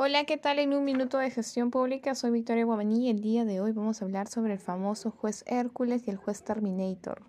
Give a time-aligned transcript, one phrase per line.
[0.00, 0.60] Hola, ¿qué tal?
[0.60, 4.00] En un minuto de gestión pública, soy Victoria Guamaní y el día de hoy vamos
[4.00, 7.22] a hablar sobre el famoso juez Hércules y el juez Terminator.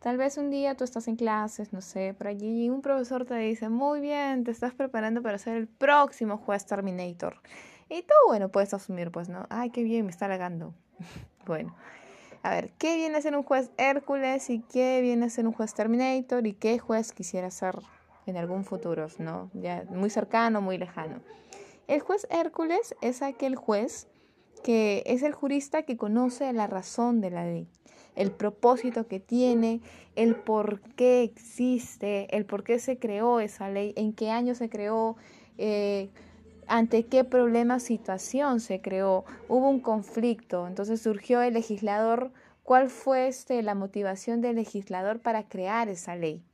[0.00, 3.24] Tal vez un día tú estás en clases, no sé, por allí y un profesor
[3.24, 7.40] te dice, muy bien, te estás preparando para ser el próximo juez Terminator.
[7.88, 9.46] Y tú, bueno, puedes asumir, pues, ¿no?
[9.48, 10.74] Ay, qué bien, me está halagando.
[11.46, 11.74] bueno,
[12.42, 15.54] a ver, ¿qué viene a ser un juez Hércules y qué viene a ser un
[15.54, 17.76] juez Terminator y qué juez quisiera ser
[18.26, 19.50] en algún futuro, ¿no?
[19.54, 21.22] Ya muy cercano, muy lejano.
[21.90, 24.06] El juez Hércules es aquel juez
[24.62, 27.66] que es el jurista que conoce la razón de la ley,
[28.14, 29.80] el propósito que tiene,
[30.14, 34.68] el por qué existe, el por qué se creó esa ley, en qué año se
[34.68, 35.16] creó,
[35.58, 36.10] eh,
[36.68, 42.30] ante qué problema, situación se creó, hubo un conflicto, entonces surgió el legislador,
[42.62, 46.44] cuál fue este, la motivación del legislador para crear esa ley.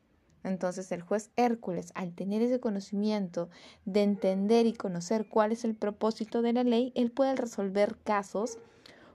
[0.47, 3.51] Entonces el juez Hércules, al tener ese conocimiento
[3.85, 8.59] de entender y conocer cuál es el propósito de la ley, él puede resolver casos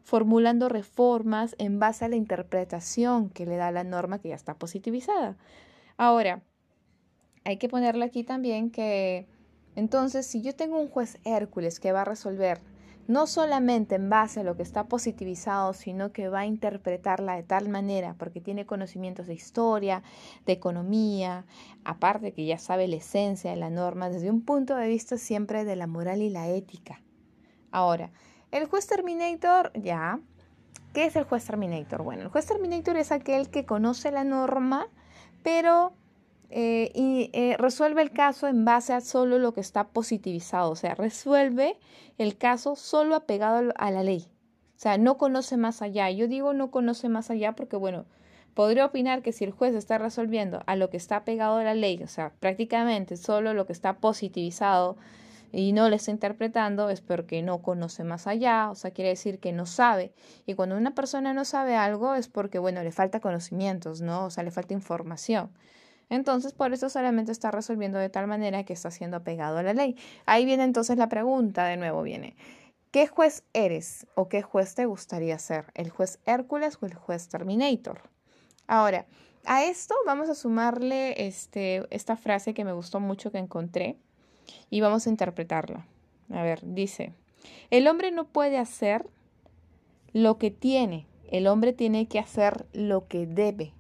[0.03, 4.55] formulando reformas en base a la interpretación que le da la norma que ya está
[4.55, 5.37] positivizada.
[5.95, 6.43] Ahora,
[7.45, 9.25] hay que ponerle aquí también que
[9.77, 12.59] entonces si yo tengo un juez Hércules que va a resolver
[13.11, 17.43] no solamente en base a lo que está positivizado, sino que va a interpretarla de
[17.43, 20.01] tal manera, porque tiene conocimientos de historia,
[20.45, 21.45] de economía,
[21.83, 25.65] aparte que ya sabe la esencia de la norma, desde un punto de vista siempre
[25.65, 27.01] de la moral y la ética.
[27.69, 28.11] Ahora,
[28.51, 30.19] el juez Terminator, ya,
[30.93, 32.03] ¿qué es el juez Terminator?
[32.03, 34.87] Bueno, el juez Terminator es aquel que conoce la norma,
[35.43, 35.91] pero
[36.51, 40.75] eh, y eh, resuelve el caso en base a solo lo que está positivizado, o
[40.75, 41.77] sea, resuelve
[42.17, 44.27] el caso solo apegado a la ley,
[44.75, 46.09] o sea, no conoce más allá.
[46.11, 48.05] Yo digo no conoce más allá porque, bueno,
[48.53, 51.73] podría opinar que si el juez está resolviendo a lo que está pegado a la
[51.73, 54.97] ley, o sea, prácticamente solo lo que está positivizado
[55.53, 59.39] y no le está interpretando, es porque no conoce más allá, o sea, quiere decir
[59.39, 60.13] que no sabe.
[60.45, 64.25] Y cuando una persona no sabe algo es porque, bueno, le falta conocimientos, ¿no?
[64.25, 65.49] O sea, le falta información.
[66.11, 69.73] Entonces, por eso solamente está resolviendo de tal manera que está siendo apegado a la
[69.73, 69.95] ley.
[70.25, 72.35] Ahí viene entonces la pregunta, de nuevo viene,
[72.91, 75.71] ¿qué juez eres o qué juez te gustaría ser?
[75.73, 78.01] ¿El juez Hércules o el juez Terminator?
[78.67, 79.05] Ahora,
[79.45, 83.95] a esto vamos a sumarle este, esta frase que me gustó mucho que encontré
[84.69, 85.87] y vamos a interpretarla.
[86.29, 87.13] A ver, dice,
[87.69, 89.07] el hombre no puede hacer
[90.11, 93.73] lo que tiene, el hombre tiene que hacer lo que debe.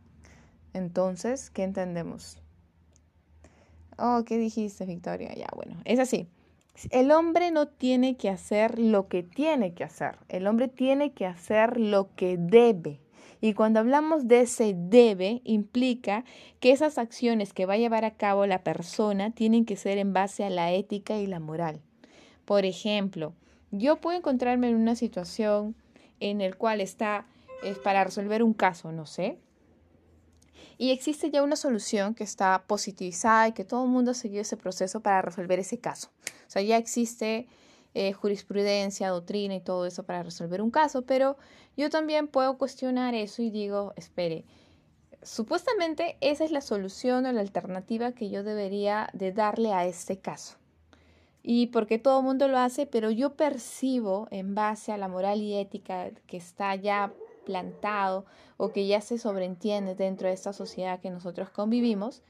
[0.73, 2.37] Entonces, ¿qué entendemos?
[3.97, 5.33] Oh, ¿qué dijiste, Victoria?
[5.35, 6.27] Ya, bueno, es así.
[6.89, 10.17] El hombre no tiene que hacer lo que tiene que hacer.
[10.29, 12.99] El hombre tiene que hacer lo que debe.
[13.41, 16.23] Y cuando hablamos de ese debe, implica
[16.59, 20.13] que esas acciones que va a llevar a cabo la persona tienen que ser en
[20.13, 21.81] base a la ética y la moral.
[22.45, 23.33] Por ejemplo,
[23.71, 25.75] yo puedo encontrarme en una situación
[26.19, 27.25] en la cual está
[27.63, 29.37] es para resolver un caso, no sé,
[30.77, 34.41] y existe ya una solución que está positivizada y que todo el mundo ha seguido
[34.41, 36.09] ese proceso para resolver ese caso.
[36.25, 37.47] O sea, ya existe
[37.93, 41.37] eh, jurisprudencia, doctrina y todo eso para resolver un caso, pero
[41.77, 44.45] yo también puedo cuestionar eso y digo, espere,
[45.23, 50.19] supuestamente esa es la solución o la alternativa que yo debería de darle a este
[50.19, 50.57] caso.
[51.43, 55.41] Y porque todo el mundo lo hace, pero yo percibo en base a la moral
[55.41, 57.13] y ética que está ya
[57.45, 58.25] plantado
[58.57, 62.21] o que ya se sobreentiende dentro de esta sociedad que nosotros convivimos,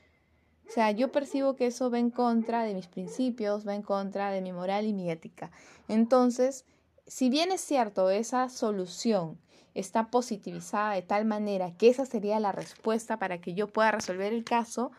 [0.68, 4.32] o sea, yo percibo que eso va en contra de mis principios, va en contra
[4.32, 5.52] de mi moral y mi ética.
[5.90, 6.66] Entonces,
[7.06, 9.38] si bien es cierto, esa solución
[9.74, 14.32] está positivizada de tal manera que esa sería la respuesta para que yo pueda resolver
[14.32, 14.92] el caso,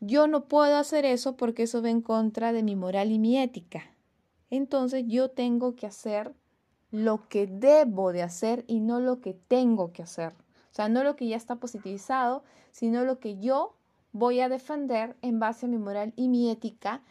[0.00, 3.38] yo no puedo hacer eso porque eso va en contra de mi moral y mi
[3.38, 3.84] ética.
[4.50, 6.34] Entonces yo tengo que hacer
[6.94, 10.32] lo que debo de hacer y no lo que tengo que hacer.
[10.70, 13.74] O sea, no lo que ya está positivizado, sino lo que yo
[14.12, 17.02] voy a defender en base a mi moral y mi ética.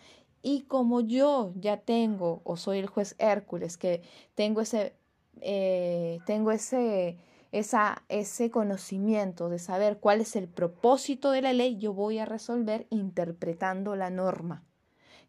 [0.42, 4.02] Y como yo ya tengo, o soy el juez Hércules, que
[4.36, 4.96] tengo ese,
[5.42, 7.18] eh, tengo ese,
[7.52, 12.26] esa, ese conocimiento de saber cuál es el propósito de la ley, yo voy a
[12.26, 14.64] resolver interpretando la norma.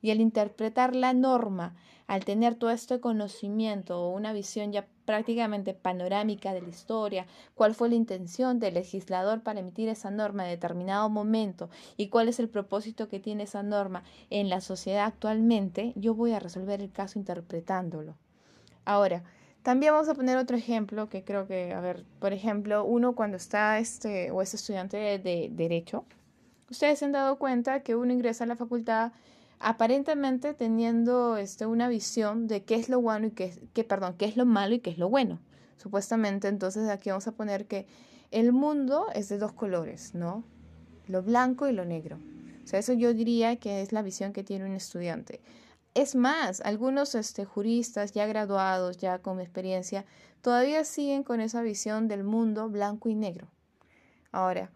[0.02, 1.74] Y al interpretar la norma,
[2.06, 7.74] al tener todo este conocimiento o una visión ya prácticamente panorámica de la historia, cuál
[7.74, 12.38] fue la intención del legislador para emitir esa norma en determinado momento y cuál es
[12.40, 16.92] el propósito que tiene esa norma en la sociedad actualmente, yo voy a resolver el
[16.92, 18.16] caso interpretándolo.
[18.84, 19.22] Ahora,
[19.62, 23.38] también vamos a poner otro ejemplo que creo que, a ver, por ejemplo, uno cuando
[23.38, 26.04] está este o es estudiante de, de derecho,
[26.70, 29.12] ustedes se han dado cuenta que uno ingresa a la facultad
[29.64, 34.26] aparentemente teniendo este, una visión de qué es lo bueno y qué, qué, perdón, qué
[34.26, 35.40] es lo malo y qué es lo bueno.
[35.78, 37.86] Supuestamente, entonces aquí vamos a poner que
[38.30, 40.44] el mundo es de dos colores, ¿no?
[41.08, 42.18] Lo blanco y lo negro.
[42.62, 45.40] O sea, eso yo diría que es la visión que tiene un estudiante.
[45.94, 50.04] Es más, algunos este, juristas ya graduados, ya con experiencia,
[50.42, 53.48] todavía siguen con esa visión del mundo blanco y negro.
[54.30, 54.70] Ahora,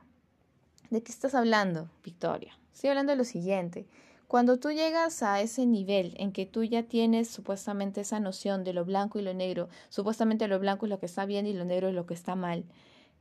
[0.89, 2.57] ¿de qué estás hablando, Victoria?
[2.73, 3.87] Estoy hablando de lo siguiente.
[4.29, 8.75] Cuando tú llegas a ese nivel en que tú ya tienes supuestamente esa noción de
[8.75, 11.65] lo blanco y lo negro, supuestamente lo blanco es lo que está bien y lo
[11.65, 12.67] negro es lo que está mal,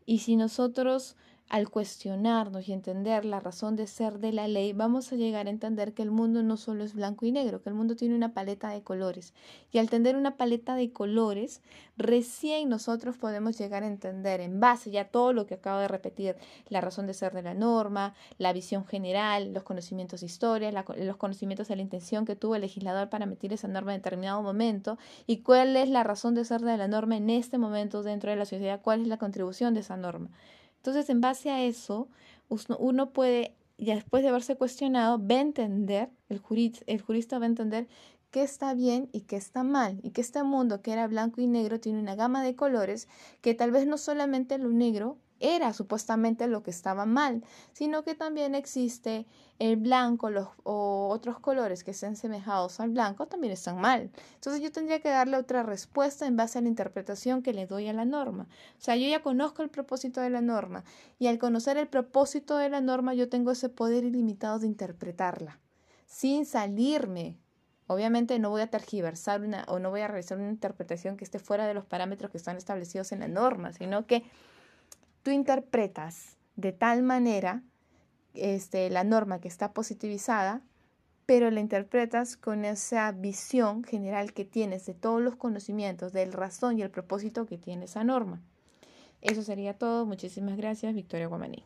[0.05, 1.15] y si nosotros
[1.49, 5.49] al cuestionarnos y entender la razón de ser de la ley, vamos a llegar a
[5.49, 8.33] entender que el mundo no solo es blanco y negro, que el mundo tiene una
[8.33, 9.33] paleta de colores.
[9.71, 11.61] Y al tener una paleta de colores,
[11.95, 15.87] recién nosotros podemos llegar a entender, en base ya a todo lo que acabo de
[15.87, 16.35] repetir,
[16.67, 21.17] la razón de ser de la norma, la visión general, los conocimientos de historia, los
[21.17, 24.97] conocimientos de la intención que tuvo el legislador para meter esa norma en determinado momento
[25.25, 28.35] y cuál es la razón de ser de la norma en este momento dentro de
[28.35, 30.29] la sociedad, cuál es la contribución de esa norma.
[30.87, 32.07] Entonces, en base a eso,
[32.79, 37.43] uno puede, ya después de haberse cuestionado, va a entender, el jurista, el jurista va
[37.43, 37.89] a entender
[38.31, 41.47] qué está bien y qué está mal, y que este mundo que era blanco y
[41.47, 43.09] negro tiene una gama de colores
[43.41, 47.43] que tal vez no solamente lo negro era supuestamente lo que estaba mal,
[47.73, 49.25] sino que también existe
[49.59, 54.11] el blanco los, o otros colores que estén semejados al blanco también están mal.
[54.35, 57.87] Entonces yo tendría que darle otra respuesta en base a la interpretación que le doy
[57.87, 58.47] a la norma.
[58.77, 60.83] O sea, yo ya conozco el propósito de la norma
[61.19, 65.59] y al conocer el propósito de la norma yo tengo ese poder ilimitado de interpretarla
[66.07, 67.37] sin salirme.
[67.85, 71.39] Obviamente no voy a tergiversar una o no voy a realizar una interpretación que esté
[71.39, 74.23] fuera de los parámetros que están establecidos en la norma, sino que
[75.27, 77.61] tú interpretas de tal manera
[78.33, 80.61] este, la norma que está positivizada,
[81.25, 86.79] pero la interpretas con esa visión general que tienes de todos los conocimientos, del razón
[86.79, 88.41] y el propósito que tiene esa norma.
[89.19, 90.05] Eso sería todo.
[90.05, 91.65] Muchísimas gracias, Victoria Guamaní.